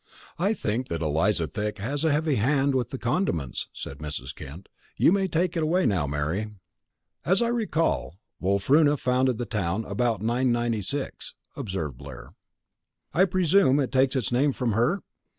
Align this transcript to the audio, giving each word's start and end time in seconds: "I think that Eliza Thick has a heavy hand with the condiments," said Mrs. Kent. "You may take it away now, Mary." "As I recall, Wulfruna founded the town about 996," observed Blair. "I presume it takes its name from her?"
"I 0.39 0.55
think 0.55 0.87
that 0.87 1.03
Eliza 1.03 1.45
Thick 1.45 1.77
has 1.77 2.03
a 2.03 2.11
heavy 2.11 2.33
hand 2.37 2.73
with 2.73 2.89
the 2.89 2.97
condiments," 2.97 3.67
said 3.71 3.99
Mrs. 3.99 4.33
Kent. 4.33 4.67
"You 4.97 5.11
may 5.11 5.27
take 5.27 5.55
it 5.55 5.61
away 5.61 5.85
now, 5.85 6.07
Mary." 6.07 6.49
"As 7.23 7.39
I 7.43 7.49
recall, 7.49 8.17
Wulfruna 8.39 8.97
founded 8.97 9.37
the 9.37 9.45
town 9.45 9.85
about 9.85 10.19
996," 10.23 11.35
observed 11.55 11.97
Blair. 11.99 12.33
"I 13.13 13.25
presume 13.25 13.79
it 13.79 13.91
takes 13.91 14.15
its 14.15 14.31
name 14.31 14.53
from 14.53 14.71
her?" 14.71 15.03